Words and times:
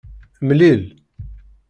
Mlil. 0.47 0.81